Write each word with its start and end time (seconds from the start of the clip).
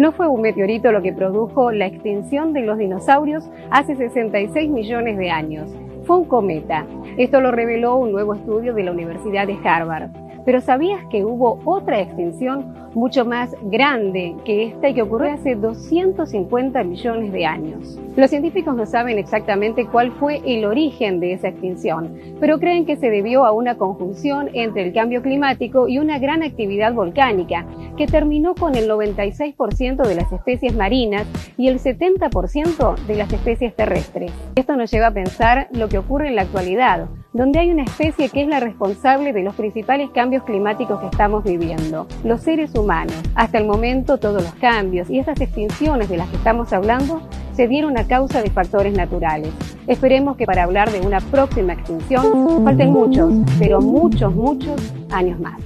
No 0.00 0.12
fue 0.12 0.26
un 0.28 0.40
meteorito 0.40 0.92
lo 0.92 1.02
que 1.02 1.12
produjo 1.12 1.72
la 1.72 1.84
extinción 1.84 2.54
de 2.54 2.62
los 2.62 2.78
dinosaurios 2.78 3.50
hace 3.70 3.96
66 3.96 4.70
millones 4.70 5.18
de 5.18 5.30
años. 5.30 5.70
Fue 6.04 6.16
un 6.16 6.24
cometa. 6.24 6.86
Esto 7.18 7.42
lo 7.42 7.50
reveló 7.50 7.96
un 7.96 8.10
nuevo 8.10 8.32
estudio 8.32 8.72
de 8.72 8.82
la 8.82 8.92
Universidad 8.92 9.46
de 9.46 9.58
Harvard. 9.62 10.08
Pero 10.44 10.60
¿sabías 10.60 11.04
que 11.10 11.24
hubo 11.24 11.60
otra 11.64 12.00
extinción 12.00 12.74
mucho 12.94 13.24
más 13.24 13.54
grande 13.64 14.34
que 14.44 14.64
esta 14.64 14.88
y 14.88 14.94
que 14.94 15.02
ocurrió 15.02 15.32
hace 15.32 15.54
250 15.54 16.82
millones 16.84 17.32
de 17.32 17.46
años? 17.46 17.98
Los 18.16 18.30
científicos 18.30 18.74
no 18.74 18.86
saben 18.86 19.18
exactamente 19.18 19.86
cuál 19.86 20.12
fue 20.12 20.40
el 20.44 20.64
origen 20.64 21.20
de 21.20 21.34
esa 21.34 21.48
extinción, 21.48 22.16
pero 22.40 22.58
creen 22.58 22.86
que 22.86 22.96
se 22.96 23.10
debió 23.10 23.44
a 23.44 23.52
una 23.52 23.76
conjunción 23.76 24.50
entre 24.54 24.82
el 24.82 24.92
cambio 24.92 25.22
climático 25.22 25.88
y 25.88 25.98
una 25.98 26.18
gran 26.18 26.42
actividad 26.42 26.92
volcánica 26.92 27.66
que 27.96 28.06
terminó 28.06 28.54
con 28.54 28.74
el 28.74 28.88
96% 28.88 30.06
de 30.06 30.14
las 30.14 30.32
especies 30.32 30.74
marinas 30.74 31.26
y 31.56 31.68
el 31.68 31.78
70% 31.78 32.96
de 33.06 33.14
las 33.14 33.32
especies 33.32 33.74
terrestres. 33.76 34.32
Esto 34.56 34.76
nos 34.76 34.90
lleva 34.90 35.08
a 35.08 35.14
pensar 35.14 35.68
lo 35.72 35.88
que 35.88 35.98
ocurre 35.98 36.28
en 36.28 36.36
la 36.36 36.42
actualidad 36.42 37.08
donde 37.32 37.60
hay 37.60 37.70
una 37.70 37.84
especie 37.84 38.28
que 38.28 38.42
es 38.42 38.48
la 38.48 38.60
responsable 38.60 39.32
de 39.32 39.42
los 39.42 39.54
principales 39.54 40.10
cambios 40.10 40.42
climáticos 40.44 41.00
que 41.00 41.06
estamos 41.06 41.44
viviendo, 41.44 42.06
los 42.24 42.40
seres 42.40 42.74
humanos. 42.74 43.14
Hasta 43.34 43.58
el 43.58 43.66
momento 43.66 44.18
todos 44.18 44.42
los 44.42 44.54
cambios 44.54 45.08
y 45.10 45.18
esas 45.18 45.40
extinciones 45.40 46.08
de 46.08 46.16
las 46.16 46.28
que 46.28 46.36
estamos 46.36 46.72
hablando 46.72 47.22
se 47.54 47.68
dieron 47.68 47.98
a 47.98 48.06
causa 48.06 48.42
de 48.42 48.50
factores 48.50 48.94
naturales. 48.94 49.52
Esperemos 49.86 50.36
que 50.36 50.46
para 50.46 50.64
hablar 50.64 50.90
de 50.90 51.00
una 51.00 51.20
próxima 51.20 51.74
extinción 51.74 52.64
falten 52.64 52.90
muchos, 52.92 53.32
pero 53.58 53.80
muchos, 53.80 54.34
muchos 54.34 54.92
años 55.10 55.38
más. 55.40 55.60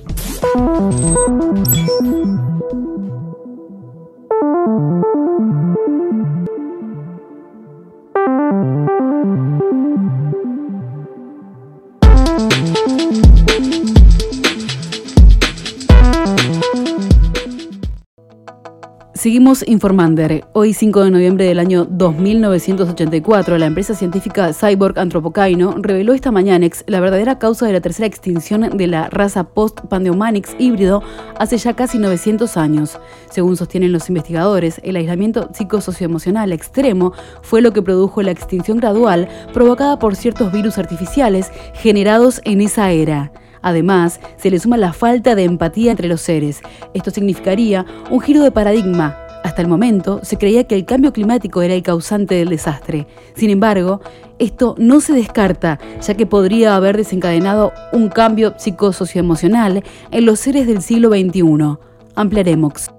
Seguimos 19.25 19.67
informando. 19.67 20.23
Hoy, 20.53 20.75
5 20.75 21.05
de 21.05 21.11
noviembre 21.11 21.47
del 21.47 21.59
año 21.59 21.87
2984, 21.87 23.57
la 23.57 23.65
empresa 23.65 23.95
científica 23.95 24.53
Cyborg 24.53 24.99
Anthropocaino 24.99 25.77
reveló 25.79 26.13
esta 26.13 26.31
mañana 26.31 26.69
la 26.87 27.01
verdadera 27.01 27.39
causa 27.39 27.65
de 27.65 27.73
la 27.73 27.81
tercera 27.81 28.07
extinción 28.07 28.77
de 28.77 28.87
la 28.87 29.09
raza 29.09 29.45
post-Pandeomanix 29.45 30.55
híbrido 30.59 31.03
hace 31.39 31.57
ya 31.57 31.73
casi 31.73 31.97
900 31.97 32.59
años. 32.59 32.99
Según 33.31 33.57
sostienen 33.57 33.93
los 33.93 34.11
investigadores, 34.11 34.79
el 34.85 34.97
aislamiento 34.97 35.49
psicosocioemocional 35.55 36.53
extremo 36.53 37.15
fue 37.41 37.63
lo 37.63 37.73
que 37.73 37.81
produjo 37.81 38.21
la 38.21 38.31
extinción 38.31 38.77
gradual 38.77 39.27
provocada 39.55 39.99
por 39.99 40.17
ciertos 40.17 40.53
virus 40.53 40.77
artificiales 40.77 41.51
generados 41.73 42.43
en 42.45 42.61
esa 42.61 42.91
era. 42.91 43.33
Además, 43.65 44.21
se 44.37 44.51
le 44.51 44.61
suma 44.61 44.77
la 44.77 44.93
falta 44.93 45.35
de 45.35 45.45
empatía 45.45 45.91
entre 45.91 46.07
los 46.07 46.21
seres. 46.21 46.61
Esto 46.93 47.11
significaría 47.11 47.87
un 48.11 48.21
giro 48.21 48.43
de 48.43 48.51
paradigma. 48.51 49.17
Hasta 49.43 49.63
el 49.63 49.69
momento 49.69 50.21
se 50.23 50.37
creía 50.37 50.65
que 50.65 50.75
el 50.75 50.85
cambio 50.85 51.15
climático 51.15 51.63
era 51.63 51.73
el 51.73 51.83
causante 51.83 52.35
del 52.35 52.51
desastre. 52.51 53.07
Sin 53.35 53.49
embargo, 53.49 54.03
esto 54.39 54.75
no 54.79 55.01
se 55.01 55.15
descarta, 55.15 55.79
ya 56.07 56.15
que 56.15 56.27
podría 56.27 56.77
haber 56.77 56.99
desencadenado 56.99 57.73
un 57.93 58.11
cambio 58.11 58.55
psicosocioemocional 58.59 59.83
en 60.11 60.27
los 60.27 60.41
seres 60.41 60.67
del 60.67 60.83
siglo 60.83 61.09
XXI. 61.09 61.79
Ampliaremos. 62.15 62.91